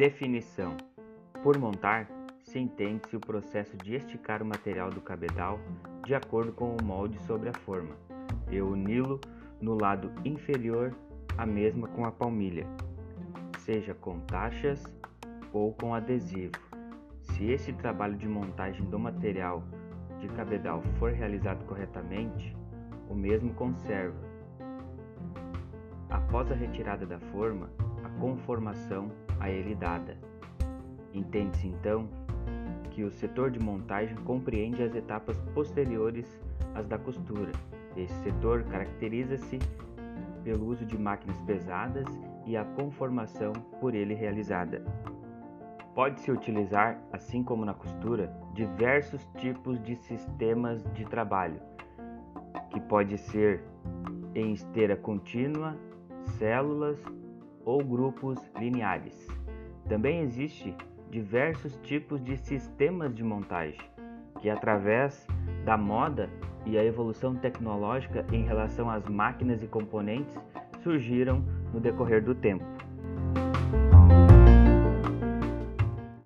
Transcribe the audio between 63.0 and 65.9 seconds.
de montagem, que através da